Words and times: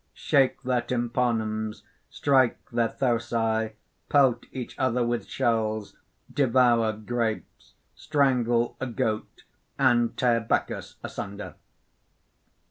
shake 0.15 0.63
their 0.63 0.81
tympanums, 0.81 1.83
strike 2.09 2.57
their 2.71 2.89
thyrsi, 2.89 3.73
pelt 4.09 4.45
each 4.51 4.73
other 4.79 5.05
with 5.05 5.27
shells, 5.27 5.95
devour 6.33 6.91
grapes, 6.91 7.75
strangle 7.93 8.75
a 8.79 8.87
goat, 8.87 9.43
and 9.77 10.17
tear 10.17 10.39
Bacchus 10.39 10.95
asunder. 11.03 11.53